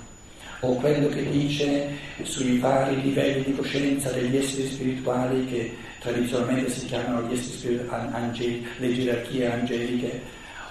o 0.61 0.75
quello 0.75 1.07
che 1.07 1.29
dice 1.29 1.95
sui 2.23 2.57
vari 2.57 3.01
livelli 3.01 3.43
di 3.45 3.55
coscienza 3.55 4.11
degli 4.11 4.35
esseri 4.35 4.67
spirituali 4.67 5.45
che 5.45 5.77
tradizionalmente 5.99 6.71
si 6.71 6.85
chiamano 6.87 7.25
gli 7.27 7.37
esseri 7.37 7.57
spirituali, 7.57 8.67
le 8.77 8.93
gerarchie 8.93 9.49
angeliche, 9.49 10.21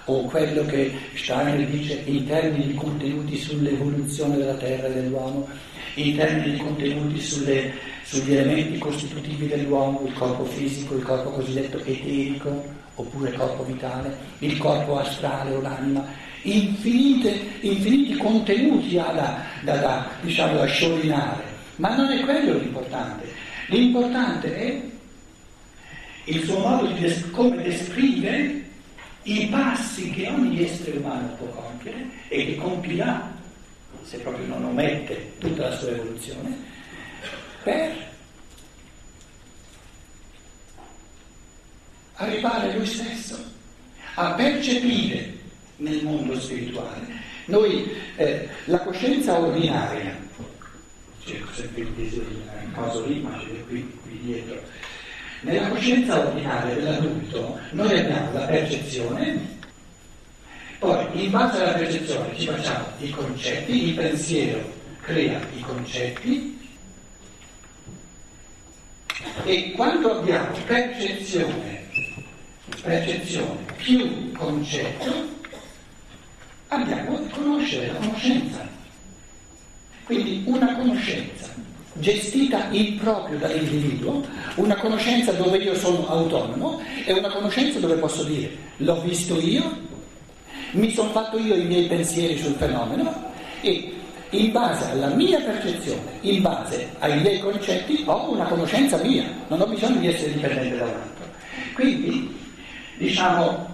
o 0.05 0.23
quello 0.25 0.65
che 0.65 0.93
Steiner 1.15 1.67
dice 1.67 2.01
in 2.05 2.27
termini 2.27 2.67
di 2.67 2.75
contenuti 2.75 3.37
sull'evoluzione 3.37 4.37
della 4.37 4.55
terra 4.55 4.87
e 4.87 4.93
dell'uomo, 4.93 5.47
in 5.95 6.15
termini 6.15 6.51
di 6.51 6.57
contenuti 6.57 7.19
sulle, 7.19 7.73
sugli 8.09 8.33
elementi 8.33 8.79
costitutivi 8.79 9.45
dell'uomo, 9.45 10.01
il 10.03 10.13
corpo 10.13 10.43
fisico, 10.43 10.95
il 10.95 11.03
corpo 11.03 11.29
cosiddetto 11.29 11.77
eterico, 11.77 12.65
oppure 12.95 13.31
corpo 13.33 13.63
vitale, 13.63 14.17
il 14.39 14.57
corpo 14.57 14.97
astrale 14.97 15.53
o 15.53 15.61
l'anima, 15.61 16.03
infiniti 16.41 18.17
contenuti 18.17 18.97
ha 18.97 19.11
da, 19.11 19.43
da, 19.61 19.75
da, 19.75 20.09
diciamo, 20.21 20.57
da 20.57 20.65
sciorinare, 20.65 21.43
ma 21.75 21.95
non 21.95 22.09
è 22.09 22.19
quello 22.21 22.57
l'importante. 22.57 23.31
L'importante 23.67 24.55
è 24.55 24.81
il 26.23 26.43
suo 26.45 26.57
modo 26.57 26.87
di 26.87 27.01
des- 27.01 27.29
come 27.29 27.61
descrive 27.61 28.63
i 29.21 29.45
passi 29.51 30.09
che 30.09 30.27
ogni 30.29 30.63
essere 30.63 30.97
umano 30.97 31.27
può 31.35 31.45
compiere 31.45 32.07
e 32.27 32.45
che 32.45 32.55
compirà 32.55 33.37
se 34.01 34.17
proprio 34.17 34.47
non 34.47 34.65
omette 34.65 35.33
tutta 35.37 35.69
la 35.69 35.77
sua 35.77 35.89
evoluzione, 35.89 36.77
per 37.63 38.07
arrivare 42.13 42.73
lui 42.75 42.85
stesso 42.85 43.37
a 44.15 44.33
percepire 44.33 45.37
nel 45.77 46.03
mondo 46.03 46.39
spirituale. 46.39 47.27
Noi, 47.45 47.89
eh, 48.17 48.47
la 48.65 48.79
coscienza 48.79 49.39
ordinaria, 49.39 50.17
cerco 51.23 51.53
sempre 51.53 51.81
il 51.81 52.71
coso 52.73 53.05
lì, 53.05 53.21
ma 53.21 53.37
c'è 53.39 53.65
qui, 53.67 53.97
qui 54.03 54.19
dietro, 54.23 54.61
nella 55.41 55.69
coscienza 55.69 56.19
ordinaria 56.19 56.75
dell'adulto 56.75 57.59
noi 57.71 57.97
abbiamo 57.97 58.33
la 58.33 58.45
percezione, 58.45 59.57
poi 60.79 61.23
in 61.23 61.31
base 61.31 61.61
alla 61.61 61.77
percezione 61.77 62.37
ci 62.37 62.45
facciamo 62.45 62.85
i 62.99 63.09
concetti, 63.09 63.87
il 63.87 63.95
pensiero 63.95 64.77
crea 65.01 65.39
i 65.55 65.61
concetti 65.61 66.58
e 69.43 69.71
quando 69.71 70.19
abbiamo 70.19 70.55
percezione, 70.65 71.87
percezione 72.81 73.65
più 73.77 74.31
concetto, 74.33 75.11
abbiamo 76.67 77.17
a 77.17 77.21
conoscere 77.31 77.87
la 77.87 77.99
conoscenza. 77.99 78.67
Quindi 80.05 80.43
una 80.45 80.75
conoscenza 80.75 81.53
gestita 81.93 82.67
in 82.71 82.97
proprio 82.97 83.37
dall'individuo, 83.37 84.23
una 84.55 84.75
conoscenza 84.75 85.31
dove 85.33 85.57
io 85.57 85.75
sono 85.75 86.07
autonomo 86.07 86.81
e 87.05 87.13
una 87.13 87.29
conoscenza 87.29 87.79
dove 87.79 87.95
posso 87.95 88.23
dire 88.23 88.49
l'ho 88.77 89.01
visto 89.01 89.39
io, 89.39 89.87
mi 90.71 90.91
sono 90.91 91.09
fatto 91.09 91.37
io 91.37 91.55
i 91.55 91.65
miei 91.65 91.87
pensieri 91.87 92.37
sul 92.37 92.53
fenomeno 92.53 93.31
e 93.61 93.98
in 94.31 94.51
base 94.51 94.91
alla 94.91 95.07
mia 95.07 95.39
percezione, 95.39 96.19
in 96.21 96.41
base 96.41 96.89
ai 96.99 97.19
miei 97.21 97.39
concetti, 97.39 98.03
ho 98.05 98.31
una 98.31 98.45
conoscenza 98.45 98.97
mia, 98.97 99.23
non 99.47 99.61
ho 99.61 99.65
bisogno 99.65 99.99
di 99.99 100.07
essere 100.07 100.33
dipendente 100.33 100.77
da 100.77 100.85
un 100.85 100.93
altro. 100.93 101.25
Quindi, 101.73 102.37
diciamo, 102.97 103.73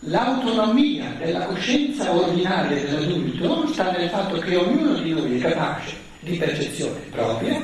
l'autonomia 0.00 1.14
della 1.18 1.44
coscienza 1.46 2.10
ordinaria 2.10 2.82
dell'adulto 2.82 3.66
sta 3.68 3.90
nel 3.90 4.08
fatto 4.08 4.38
che 4.38 4.56
ognuno 4.56 4.94
di 4.94 5.10
noi 5.10 5.38
è 5.38 5.40
capace 5.40 5.94
di 6.20 6.36
percezione 6.36 6.98
propria, 7.10 7.62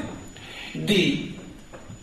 di 0.73 1.35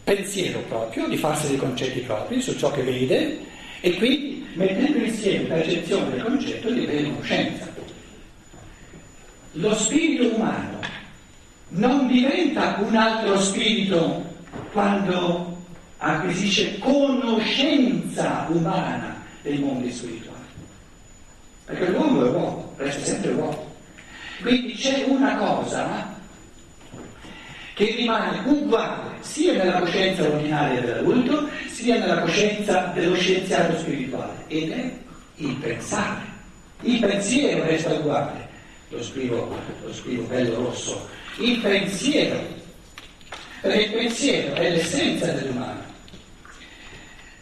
pensiero 0.03 0.59
proprio, 0.67 1.07
di 1.07 1.17
farsi 1.17 1.49
dei 1.49 1.57
concetti 1.57 1.99
propri 1.99 2.41
su 2.41 2.55
ciò 2.57 2.71
che 2.71 2.81
vede 2.81 3.39
e 3.81 3.95
quindi 3.95 4.45
mettendo 4.53 4.97
insieme 4.97 5.45
percezione 5.45 6.15
e 6.15 6.19
concetto 6.19 6.71
di 6.71 6.85
conoscenza. 6.85 7.74
Lo 9.57 9.73
spirito 9.73 10.35
umano 10.35 10.79
non 11.69 12.07
diventa 12.07 12.77
un 12.79 12.93
altro 12.93 13.39
spirito 13.39 14.23
quando 14.73 15.63
acquisisce 15.97 16.77
conoscenza 16.79 18.47
umana 18.49 19.23
dei 19.41 19.59
mondi 19.59 19.93
spirituali. 19.93 20.43
Perché 21.65 21.87
l'uomo 21.87 22.25
è 22.25 22.29
uomo, 22.29 22.73
resta 22.75 23.05
sempre 23.05 23.31
uomo. 23.31 23.73
Quindi 24.41 24.73
c'è 24.73 25.05
una 25.07 25.37
cosa 25.37 26.13
che 27.75 27.95
rimane 27.95 28.41
uguale 28.45 29.11
sia 29.21 29.53
nella 29.53 29.79
coscienza 29.79 30.23
ordinaria 30.23 30.81
dell'adulto 30.81 31.49
sia 31.67 31.97
nella 31.97 32.19
coscienza 32.19 32.91
dello 32.93 33.15
scienziato 33.15 33.77
spirituale 33.77 34.43
ed 34.47 34.71
è 34.71 34.93
il 35.37 35.55
pensare. 35.55 36.33
Il 36.81 36.99
pensiero 36.99 37.63
resta 37.63 37.93
uguale 37.93 38.44
lo 38.95 39.03
scrivo, 39.03 39.55
lo 39.83 39.93
scrivo 39.93 40.23
bello 40.23 40.55
rosso, 40.55 41.07
il 41.37 41.59
pensiero, 41.59 42.39
perché 43.61 43.81
il 43.83 43.91
pensiero 43.91 44.55
è 44.55 44.69
l'essenza 44.69 45.31
dell'umano. 45.31 45.83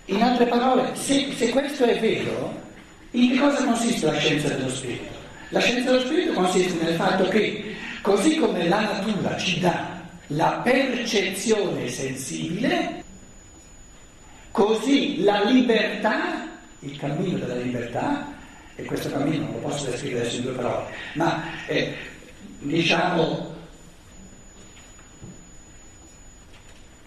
In 0.06 0.22
altre 0.22 0.46
parole, 0.48 0.96
se, 0.96 1.32
se 1.36 1.50
questo 1.50 1.86
è 1.86 2.00
vero, 2.00 2.62
in 3.12 3.32
che 3.32 3.38
cosa 3.38 3.64
consiste 3.64 4.06
la 4.08 4.18
scienza 4.18 4.50
dello 4.50 4.70
spirito? 4.70 5.22
La 5.50 5.60
scienza 5.60 5.92
dello 5.92 6.04
spirito 6.04 6.34
consiste 6.34 6.84
nel 6.84 6.96
fatto 6.96 7.28
che, 7.28 7.76
così 8.02 8.36
come 8.38 8.68
la 8.68 8.82
natura 8.82 9.38
ci 9.38 9.60
dà 9.60 10.02
la 10.28 10.62
percezione 10.64 11.88
sensibile, 11.88 13.04
così 14.52 15.24
la 15.24 15.44
libertà, 15.44 16.48
il 16.80 16.98
cammino 16.98 17.38
della 17.38 17.56
libertà, 17.56 18.33
e 18.76 18.84
questo 18.84 19.10
cammino 19.10 19.52
lo 19.52 19.58
posso 19.60 19.90
descrivere 19.90 20.30
in 20.30 20.42
due 20.42 20.54
parole, 20.54 20.86
ma 21.14 21.44
eh, 21.68 21.94
diciamo 22.60 23.52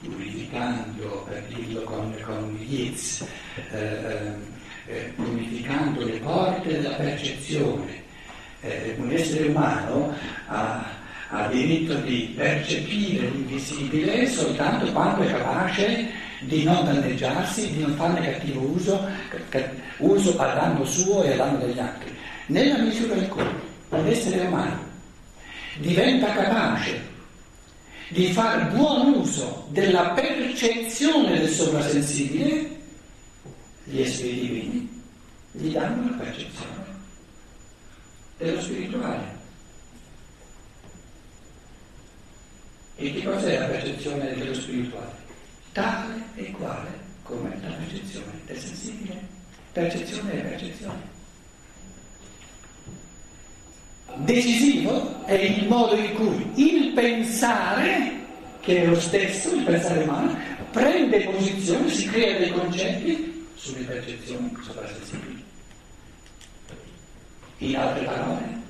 purificando, 0.00 1.26
per 1.28 1.42
dirlo 1.48 1.82
con, 1.82 2.14
con 2.24 2.56
Yeats, 2.60 3.26
eh, 3.70 4.54
eh, 4.86 5.12
purificando 5.16 6.04
le 6.04 6.18
porte 6.18 6.80
della 6.80 6.94
percezione. 6.94 8.04
Eh, 8.60 8.94
un 8.98 9.10
essere 9.12 9.48
umano 9.48 10.14
ha, 10.46 10.84
ha 11.30 11.48
diritto 11.48 11.94
di 11.94 12.32
percepire 12.36 13.28
l'invisibile 13.28 14.26
soltanto 14.28 14.90
quando 14.92 15.22
è 15.22 15.30
capace 15.30 16.10
di 16.40 16.64
non 16.64 16.84
danneggiarsi, 16.84 17.72
di 17.72 17.80
non 17.80 17.94
farne 17.96 18.20
cattivo 18.20 18.60
uso, 18.60 19.06
uso 19.98 20.38
a 20.38 20.54
danno 20.54 20.84
suo 20.84 21.22
e 21.22 21.32
a 21.32 21.36
danno 21.36 21.58
degli 21.58 21.78
altri. 21.78 22.14
Nella 22.46 22.78
misura 22.78 23.14
in 23.14 23.28
cui 23.28 23.44
un 23.88 24.06
essere 24.06 24.40
umano 24.40 24.84
diventa 25.78 26.32
capace 26.32 27.14
di 28.08 28.32
fare 28.32 28.64
buon 28.74 29.14
uso 29.14 29.66
della 29.70 30.10
percezione 30.10 31.38
del 31.38 31.48
sovrasensibile, 31.48 32.74
gli 33.84 34.00
esseri 34.00 34.40
divini 34.40 34.96
gli 35.58 35.72
danno 35.72 36.10
la 36.10 36.16
percezione 36.16 36.84
dello 38.36 38.60
spirituale. 38.60 39.34
E 42.96 43.12
che 43.12 43.22
cos'è 43.22 43.58
la 43.58 43.66
percezione 43.66 44.34
dello 44.34 44.54
spirituale? 44.54 45.25
Tale 45.76 46.22
e 46.36 46.50
quale 46.52 46.88
come 47.22 47.54
la 47.60 47.68
percezione 47.68 48.40
del 48.46 48.58
sensibile. 48.58 49.34
Percezione 49.72 50.32
e 50.32 50.38
percezione. 50.38 51.14
Decisivo 54.14 55.22
è 55.26 55.34
il 55.34 55.68
modo 55.68 55.94
in 55.94 56.14
cui 56.14 56.50
il 56.54 56.92
pensare, 56.94 58.10
che 58.60 58.82
è 58.82 58.86
lo 58.86 58.98
stesso, 58.98 59.54
il 59.54 59.64
pensare 59.64 60.04
umano, 60.04 60.34
prende 60.70 61.24
posizione, 61.24 61.90
si 61.90 62.08
crea 62.08 62.38
dei 62.38 62.52
concetti 62.52 63.46
sulle 63.54 63.84
percezioni 63.84 64.56
sovrasensibili. 64.62 65.44
In 67.58 67.76
altre 67.76 68.04
parole, 68.04 68.60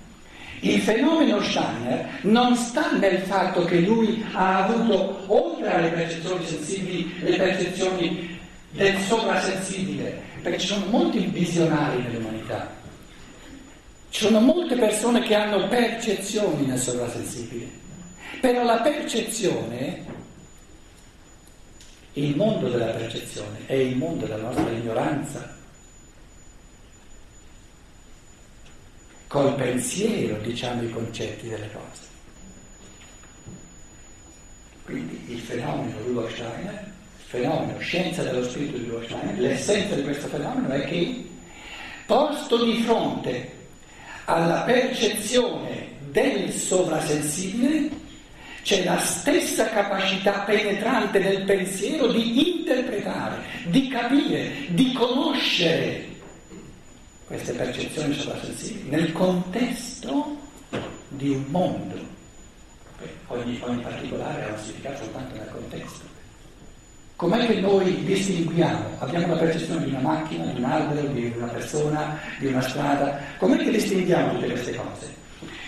il 0.60 0.80
fenomeno 0.80 1.40
Steiner 1.42 2.18
non 2.22 2.56
sta 2.56 2.92
nel 2.92 3.18
fatto 3.22 3.64
che 3.64 3.80
lui 3.80 4.24
ha 4.32 4.64
avuto, 4.64 5.24
oltre 5.26 5.72
alle 5.72 5.88
percezioni 5.88 6.46
sensibili, 6.46 7.14
le 7.20 7.36
percezioni 7.36 8.38
del 8.70 8.98
sovrasensibile, 9.00 10.22
perché 10.42 10.58
ci 10.58 10.66
sono 10.66 10.86
molti 10.86 11.18
visionari 11.26 12.02
nell'umanità. 12.02 12.74
Ci 14.10 14.24
sono 14.24 14.40
molte 14.40 14.76
persone 14.76 15.20
che 15.22 15.34
hanno 15.34 15.68
percezioni 15.68 16.64
nel 16.66 16.78
sovrasensibile, 16.78 17.68
però 18.40 18.64
la 18.64 18.78
percezione, 18.78 20.04
il 22.14 22.34
mondo 22.34 22.68
della 22.68 22.86
percezione, 22.86 23.58
è 23.66 23.74
il 23.74 23.96
mondo 23.96 24.24
della 24.24 24.42
nostra 24.42 24.70
ignoranza 24.70 25.55
col 29.36 29.54
pensiero 29.54 30.38
diciamo 30.38 30.82
i 30.82 30.90
concetti 30.90 31.46
delle 31.46 31.68
cose. 31.70 32.02
Quindi 34.82 35.26
il 35.26 35.40
fenomeno 35.40 35.98
Rudolf 36.06 36.32
Steiner, 36.32 36.72
il 37.18 37.24
fenomeno 37.26 37.78
scienza 37.80 38.22
dello 38.22 38.42
spirito 38.48 38.78
di 38.78 38.84
Rudolf 38.84 39.04
Steiner, 39.04 39.38
l'essenza 39.38 39.94
di 39.94 40.04
questo 40.04 40.28
fenomeno 40.28 40.72
è 40.72 40.86
che 40.86 41.28
posto 42.06 42.64
di 42.64 42.80
fronte 42.80 43.52
alla 44.24 44.62
percezione 44.62 45.88
del 46.12 46.50
sovrasensibile 46.50 47.90
c'è 48.62 48.84
la 48.84 48.98
stessa 49.00 49.68
capacità 49.68 50.44
penetrante 50.46 51.20
del 51.20 51.42
pensiero 51.42 52.06
di 52.06 52.58
interpretare, 52.58 53.42
di 53.66 53.86
capire, 53.88 54.50
di 54.68 54.94
conoscere 54.94 56.05
queste 57.26 57.52
percezioni 57.52 58.14
sovrasensibili 58.14 58.88
nel 58.88 59.12
contesto 59.12 60.36
di 61.08 61.30
un 61.30 61.44
mondo. 61.48 62.14
Ogni, 63.28 63.60
ogni 63.62 63.82
particolare 63.82 64.44
ha 64.44 64.56
significato 64.58 65.04
soltanto 65.04 65.34
nel 65.34 65.50
contesto. 65.50 66.14
Com'è 67.16 67.46
che 67.46 67.60
noi 67.60 68.04
distinguiamo? 68.04 68.98
Abbiamo 68.98 69.34
la 69.34 69.40
percezione 69.40 69.84
di 69.84 69.90
una 69.90 70.00
macchina, 70.00 70.44
di 70.44 70.58
un 70.58 70.64
albero, 70.64 71.06
di 71.08 71.32
una 71.36 71.46
persona, 71.46 72.18
di 72.38 72.46
una 72.46 72.60
strada. 72.60 73.18
Com'è 73.38 73.56
che 73.56 73.70
distinguiamo 73.70 74.34
tutte 74.34 74.50
queste 74.50 74.74
cose? 74.74 75.14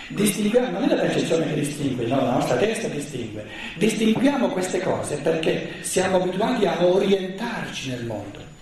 Distinguiamo, 0.08 0.78
non 0.78 0.88
è 0.90 0.94
la 0.94 1.02
percezione 1.02 1.46
che 1.48 1.54
distingue, 1.54 2.06
no, 2.06 2.16
la 2.16 2.32
nostra 2.34 2.56
testa 2.56 2.88
distingue. 2.88 3.44
Distinguiamo 3.76 4.48
queste 4.48 4.80
cose 4.80 5.16
perché 5.16 5.72
siamo 5.80 6.22
abituati 6.22 6.66
a 6.66 6.84
orientarci 6.84 7.90
nel 7.90 8.04
mondo. 8.04 8.56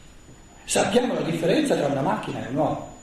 Sappiamo 0.67 1.15
la 1.15 1.21
differenza 1.21 1.77
tra 1.77 1.87
una 1.87 2.03
macchina 2.03 2.45
e 2.45 2.49
un 2.49 2.57
uomo. 2.57 2.99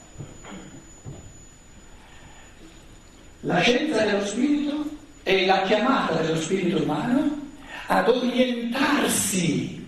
La 3.40 3.58
scienza 3.60 4.04
dello 4.04 4.26
spirito 4.26 4.84
è 5.22 5.46
la 5.46 5.62
chiamata 5.62 6.20
dello 6.20 6.38
spirito 6.38 6.82
umano 6.82 7.40
ad 7.86 8.06
orientarsi 8.06 9.82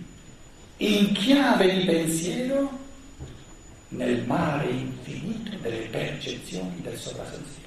in 0.77 1.11
chiave 1.13 1.77
di 1.77 1.85
pensiero 1.85 2.79
nel 3.89 4.23
mare 4.25 4.69
infinito 4.69 5.55
delle 5.57 5.85
percezioni 5.85 6.81
del 6.81 6.97
sovrasensibile. 6.97 7.65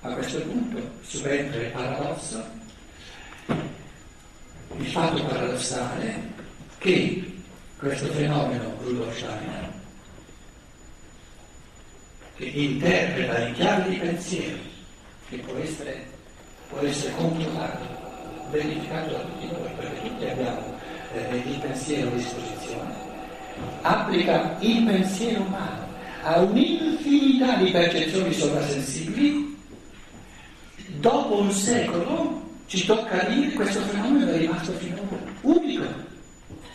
A 0.00 0.12
questo 0.14 0.40
punto 0.40 0.92
subentra 1.02 1.60
il 1.60 1.70
paradosso, 1.72 2.66
il 3.48 4.86
fatto 4.86 5.24
paradossale 5.24 6.14
che 6.78 7.40
questo 7.78 8.06
fenomeno 8.06 8.74
Rudolf 8.82 9.16
Steiner, 9.16 9.72
che 12.36 12.44
interpreta 12.44 13.46
in 13.46 13.54
chiave 13.54 13.90
di 13.90 13.96
pensiero, 13.96 14.58
che 15.28 15.36
può 15.38 15.56
essere, 15.58 16.06
può 16.68 16.80
essere 16.80 17.14
controllato, 17.14 17.86
verificato 18.50 19.12
da 19.12 19.18
tutti 19.20 19.46
noi, 19.46 19.70
perché 19.76 20.08
tutti 20.08 20.24
abbiamo 20.24 20.78
eh, 21.14 21.36
il 21.36 21.58
pensiero 21.60 22.08
a 22.08 22.12
disposizione, 22.12 22.94
applica 23.82 24.56
il 24.60 24.84
pensiero 24.84 25.42
umano 25.42 25.86
a 26.22 26.40
un'infinità 26.40 27.56
di 27.56 27.70
percezioni 27.70 28.32
sovrasensibili 28.32 29.48
Dopo 30.96 31.38
un 31.38 31.52
secolo 31.52 32.37
ci 32.68 32.84
tocca 32.84 33.24
dire 33.24 33.50
questo 33.52 33.80
fenomeno 33.80 34.30
è 34.30 34.36
rimasto 34.36 34.72
finora 34.72 35.16
unico. 35.40 35.86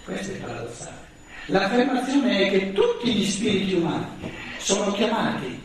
Questo 0.03 0.33
è 0.33 0.35
paradossale. 0.37 1.01
L'affermazione 1.45 2.39
è 2.39 2.49
che 2.49 2.73
tutti 2.73 3.13
gli 3.13 3.29
spiriti 3.29 3.75
umani 3.75 4.31
sono 4.57 4.91
chiamati 4.93 5.61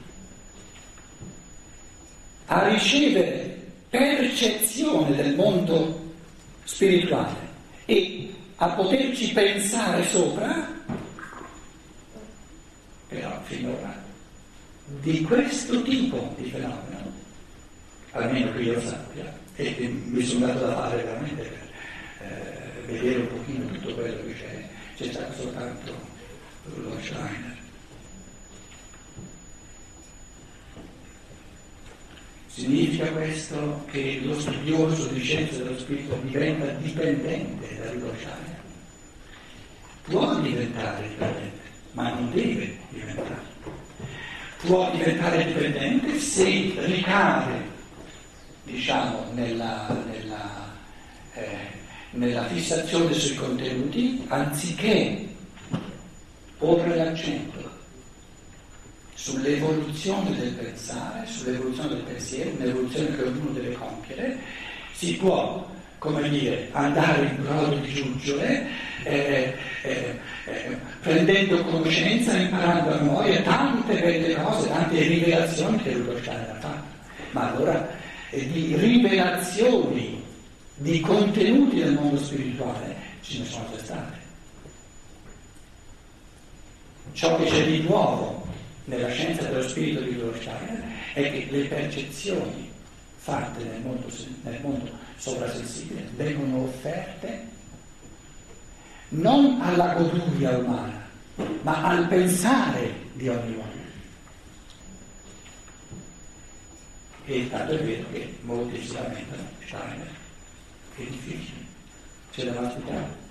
a 2.47 2.69
ricevere 2.69 3.73
percezione 3.89 5.17
del 5.17 5.35
mondo 5.35 6.13
spirituale 6.65 7.49
e 7.87 8.35
a 8.57 8.69
poterci 8.69 9.33
pensare 9.33 10.05
sopra, 10.09 10.69
però 13.09 13.41
finora 13.45 13.95
di 15.01 15.23
questo 15.23 15.83
tipo 15.83 16.35
di 16.37 16.51
fenomeno 16.51 16.99
almeno 18.13 18.53
che 18.53 18.63
io 18.63 18.81
sappia, 18.81 19.33
e, 19.59 19.89
mi 19.89 20.25
sono 20.25 20.47
da 20.47 20.73
fare 20.73 21.03
veramente 21.03 21.43
per 21.43 21.59
eh, 22.21 22.93
vedere 22.93 23.21
un 23.23 23.29
pochino 23.29 23.67
tutto 23.67 23.95
quello 23.95 24.23
che 24.27 24.35
c'è, 24.35 24.69
c'è 24.97 25.13
stato 25.13 25.33
soltanto 25.33 25.93
lo 26.77 26.97
Steiner. 27.03 27.57
Significa 32.47 33.07
questo 33.13 33.85
che 33.91 34.21
lo 34.23 34.39
studioso 34.39 35.07
di 35.09 35.23
scienza 35.23 35.63
dello 35.63 35.79
spirito 35.79 36.21
diventa 36.23 36.67
dipendente 36.75 37.79
da 37.81 37.91
Rudolf 37.91 38.19
Steiner? 38.19 38.61
Può 40.05 40.41
diventare 40.41 41.09
dipendente, 41.09 41.61
ma 41.93 42.15
non 42.15 42.31
deve 42.31 42.77
diventare. 42.91 43.47
Può 44.59 44.91
diventare 44.93 45.45
dipendente 45.47 46.19
se 46.21 46.75
ricade 46.79 47.58
diciamo, 48.89 49.27
nella, 49.35 49.87
nella, 50.11 50.73
eh, 51.35 51.57
nella 52.13 52.45
fissazione 52.47 53.13
sui 53.13 53.37
contenuti, 53.37 54.25
anziché 54.29 55.29
porre 56.57 56.97
l'accento 56.97 57.71
sull'evoluzione 59.13 60.35
del 60.35 60.53
pensare, 60.55 61.27
sull'evoluzione 61.27 61.89
del 61.91 62.03
pensiero, 62.05 62.51
un'evoluzione 62.57 63.15
che 63.15 63.23
ognuno 63.25 63.51
deve 63.51 63.75
compiere, 63.75 64.39
si 64.95 65.17
può, 65.17 65.69
come 65.99 66.27
dire, 66.31 66.71
andare 66.73 67.27
in 67.27 67.43
brodo 67.43 67.77
di 67.77 67.93
giuggiole, 67.93 68.69
eh, 69.03 69.55
eh, 69.83 70.19
eh, 70.47 70.79
prendendo 71.03 71.63
conoscenza, 71.63 72.39
imparando 72.39 72.95
a 72.95 73.01
noi 73.01 73.43
tante 73.43 74.01
belle 74.01 74.35
cose, 74.37 74.69
tante 74.69 74.99
rivelazioni 75.03 75.77
che 75.83 75.93
Steiner 76.23 76.51
ha 76.57 76.61
fatto. 76.61 76.97
Ma 77.33 77.53
allora 77.53 78.07
e 78.31 78.51
di 78.51 78.77
rivelazioni 78.77 80.23
di 80.77 81.01
contenuti 81.01 81.77
del 81.77 81.95
mondo 81.95 82.23
spirituale 82.23 82.97
ce 83.23 83.39
ne 83.39 83.45
sono 83.45 83.67
già 83.75 83.83
state. 83.83 84.17
Ciò 87.13 87.37
che 87.37 87.45
c'è 87.47 87.67
di 87.67 87.83
nuovo 87.83 88.47
nella 88.85 89.11
scienza 89.11 89.43
dello 89.43 89.67
spirito 89.67 90.01
di 90.01 90.19
Rorschach 90.19 91.15
è 91.15 91.23
che 91.23 91.49
le 91.51 91.65
percezioni 91.65 92.71
fatte 93.17 93.65
nel 93.65 93.81
mondo, 93.81 94.07
nel 94.43 94.61
mondo 94.63 94.91
sovrasensibile 95.17 96.09
vengono 96.17 96.65
offerte 96.65 97.47
non 99.11 99.61
alla 99.61 99.95
goduria 99.95 100.57
umana, 100.59 101.07
ma 101.63 101.83
al 101.83 102.07
pensare 102.09 102.93
di 103.15 103.29
ogni 103.29 103.55
uomo. 103.55 103.78
E 107.31 107.51
tanto 107.51 107.75
è 107.75 107.85
vero 107.85 108.05
che 108.11 108.39
molti 108.41 108.83
si 108.83 108.95
lamentano, 108.95 109.43
Steiner, 109.67 110.09
è 110.97 111.03
difficile, 111.03 111.61
c'è 112.33 112.45
da 112.45 112.59
masticare. 112.59 113.27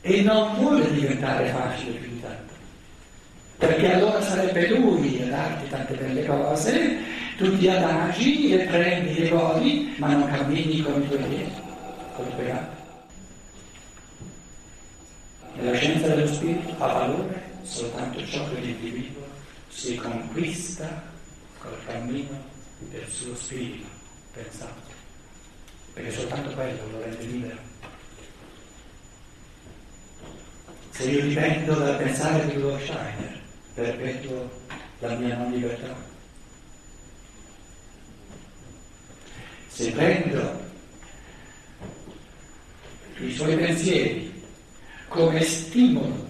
E 0.00 0.22
non 0.22 0.56
vuole 0.56 0.92
diventare 0.92 1.50
facile 1.50 1.98
più 1.98 2.10
di 2.10 2.20
tanto, 2.20 2.52
perché 3.58 3.92
allora 3.92 4.20
sarebbe 4.20 4.70
lui 4.70 5.22
a 5.22 5.26
darti 5.26 5.68
tante 5.68 5.94
belle 5.94 6.26
cose, 6.26 6.98
tu 7.36 7.56
ti 7.56 7.68
adagi, 7.68 8.48
le 8.48 8.64
prendi, 8.64 9.20
le 9.20 9.28
godi, 9.28 9.94
ma 9.98 10.14
non 10.14 10.28
cammini 10.28 10.82
con 10.82 11.00
i 11.00 11.06
tuoi 11.06 11.22
piedi, 11.22 11.52
con 12.16 12.26
i 12.26 12.30
tuoi 12.34 12.46
gatti. 12.46 12.80
Nella 15.54 15.76
scienza 15.76 16.08
dello 16.08 16.26
spirito 16.26 16.74
ha 16.82 16.92
valore 16.92 17.50
soltanto 17.62 18.26
ciò 18.26 18.48
che 18.48 18.58
l'individuo 18.58 19.21
si 19.72 19.96
conquista 19.96 21.02
col 21.58 21.76
cammino 21.86 22.40
del 22.78 23.08
suo 23.08 23.34
spirito 23.34 23.86
pensato, 24.32 24.90
perché 25.94 26.12
soltanto 26.12 26.50
quello 26.50 26.90
lo 26.90 27.00
rende 27.02 27.24
libero. 27.24 27.58
Se 30.90 31.10
io 31.10 31.22
dipendo 31.22 31.74
dal 31.74 31.96
pensare 31.96 32.46
di 32.46 32.54
Rudolf 32.54 32.84
Steiner, 32.84 33.40
perpetuo 33.74 34.50
la 34.98 35.14
mia 35.14 35.36
non 35.36 35.52
libertà. 35.52 35.94
Se 39.68 39.90
prendo 39.90 40.70
i 43.18 43.32
suoi 43.32 43.56
pensieri 43.56 44.44
come 45.08 45.42
stimolo 45.42 46.28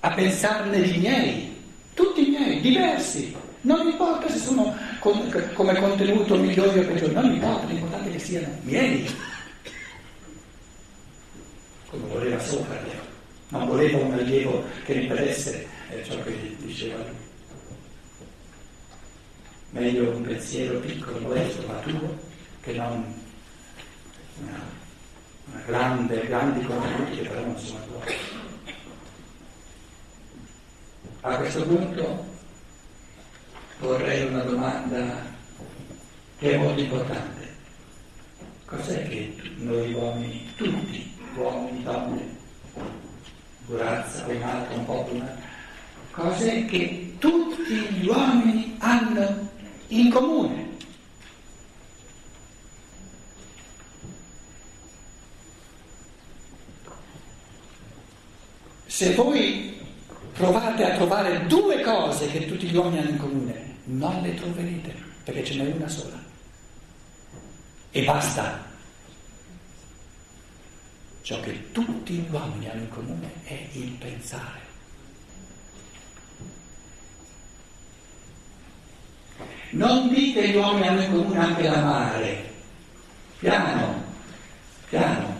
a 0.00 0.10
pensarne 0.12 0.82
di 0.82 0.98
miei, 0.98 1.53
tutti 1.94 2.26
i 2.26 2.30
miei, 2.30 2.60
diversi. 2.60 3.34
Non 3.62 3.86
importa 3.86 4.28
se 4.28 4.38
sono 4.38 4.76
con, 4.98 5.50
come 5.54 5.74
contenuto 5.80 6.36
migliori 6.36 6.80
o 6.80 6.84
peggiori, 6.84 7.14
non 7.14 7.32
importa, 7.32 7.66
l'importante 7.66 8.08
è 8.10 8.12
che 8.12 8.18
siano 8.18 8.46
miei. 8.62 9.08
Come 11.88 12.06
voleva 12.08 12.38
Socrate, 12.40 12.98
non 13.48 13.66
voleva 13.66 13.98
un 13.98 14.12
allievo 14.12 14.64
che 14.84 14.92
ripetesse 14.92 15.66
eh, 15.90 16.04
ciò 16.04 16.22
che 16.22 16.56
diceva 16.58 16.98
lui. 16.98 17.22
Meglio 19.70 20.10
un 20.10 20.22
pensiero 20.22 20.78
piccolo, 20.80 21.18
modesto, 21.20 21.66
maturo, 21.66 22.18
che 22.60 22.72
non 22.72 23.22
una, 24.40 24.60
una 25.46 25.62
grande, 25.66 26.26
grandi 26.26 26.64
contenuti 26.64 27.16
che 27.16 27.28
però 27.28 27.40
non 27.40 27.58
sono 27.58 27.80
buoni. 27.88 28.43
A 31.26 31.38
questo 31.38 31.64
punto 31.64 32.22
porrei 33.78 34.26
una 34.26 34.42
domanda 34.42 35.24
che 36.36 36.52
è 36.52 36.56
molto 36.58 36.80
importante. 36.82 37.54
Cos'è 38.66 39.08
che 39.08 39.34
noi 39.56 39.94
uomini, 39.94 40.52
tutti, 40.54 41.16
uomini, 41.34 41.82
donne, 41.82 42.36
Burazza, 43.64 44.26
un 44.26 44.42
altro, 44.42 44.76
un 44.76 44.84
popolo, 44.84 45.26
cos'è 46.10 46.66
che 46.66 47.14
tutti 47.18 47.74
gli 47.74 48.06
uomini 48.06 48.76
hanno 48.80 49.48
in 49.88 50.10
comune? 50.10 50.76
Se 58.84 59.14
voi 59.14 59.73
provate 60.34 60.84
a 60.84 60.96
trovare 60.96 61.46
due 61.46 61.80
cose 61.80 62.26
che 62.26 62.46
tutti 62.46 62.66
gli 62.66 62.76
uomini 62.76 62.98
hanno 62.98 63.10
in 63.10 63.18
comune, 63.18 63.76
non 63.84 64.20
le 64.20 64.34
troverete, 64.34 64.94
perché 65.22 65.44
ce 65.44 65.54
n'è 65.54 65.72
una 65.72 65.88
sola. 65.88 66.22
E 67.90 68.04
basta. 68.04 68.72
ciò 71.22 71.40
che 71.40 71.72
tutti 71.72 72.14
gli 72.14 72.28
uomini 72.30 72.68
hanno 72.68 72.82
in 72.82 72.90
comune 72.90 73.30
è 73.44 73.68
il 73.72 73.90
pensare. 73.92 74.60
Non 79.70 80.08
dite 80.08 80.42
che 80.42 80.48
gli 80.48 80.56
uomini 80.56 80.86
hanno 80.86 81.02
in 81.02 81.12
comune 81.12 81.38
anche 81.38 81.68
l'amare. 81.68 82.52
Piano, 83.38 84.02
piano. 84.88 85.34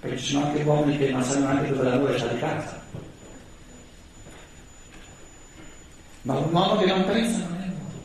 Perché 0.00 0.18
ci 0.18 0.32
sono 0.32 0.46
anche 0.46 0.62
uomini 0.62 0.98
che 0.98 1.10
non 1.10 1.22
sanno 1.22 1.52
neanche 1.52 1.72
dove 1.72 1.88
lavora 1.88 2.18
sta 2.18 2.26
di 2.26 2.38
casa. 2.40 2.79
Ma 6.22 6.34
un 6.34 6.52
uomo 6.52 6.76
che 6.76 6.86
non 6.86 7.04
pensa 7.04 7.38
non 7.38 7.60
è 7.62 7.66
un 7.66 7.76
uomo. 7.78 8.02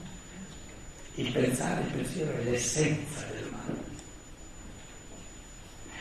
Il 1.16 1.32
pensare, 1.32 1.82
il 1.82 1.88
pensiero 1.88 2.32
è 2.32 2.44
l'essenza 2.44 3.26
dell'umano. 3.32 3.84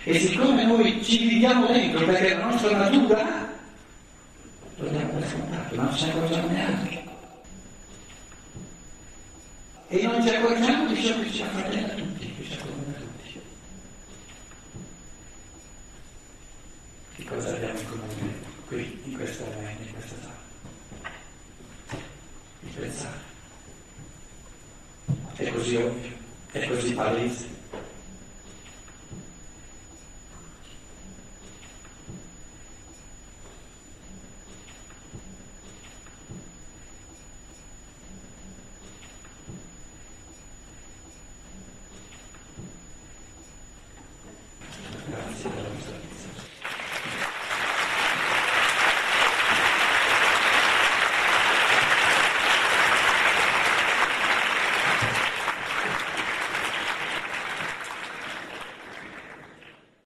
E 0.05 0.19
siccome 0.21 0.65
noi 0.65 1.03
ci 1.03 1.19
dividiamo 1.19 1.67
dentro 1.67 2.05
perché 2.05 2.35
la 2.35 2.47
nostra 2.47 2.77
natura, 2.77 3.53
lo 4.77 4.89
diamo 4.89 5.13
per 5.13 5.29
scontato, 5.29 5.75
ma 5.75 5.83
non 5.83 5.95
ne 5.95 6.11
accorgiamo 6.11 6.49
neanche. 6.49 7.03
E 9.89 10.03
non 10.03 10.23
ci 10.23 10.35
accorgiamo 10.35 10.93
di 10.93 11.03
ciò 11.03 11.21
che 11.21 11.31
ci 11.33 11.43
appartiene 11.43 11.91
a 11.91 11.95
tutti, 11.95 12.24